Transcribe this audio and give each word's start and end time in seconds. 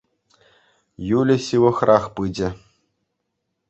Юля 1.17 1.37
ҫывӑхарах 1.45 2.05
пычӗ. 2.17 2.49